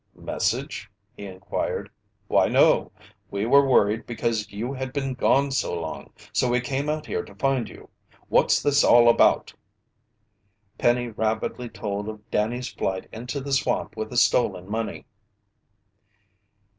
[0.15, 1.87] "Message?" he inquired.
[2.27, 2.91] "Why, no!
[3.29, 7.23] We were worried because you had been gone so long, so we came out here
[7.23, 7.87] to find you.
[8.27, 9.53] What's this all about?"
[10.79, 15.05] Penny rapidly told of Danny's flight into the swamp with the stolen money.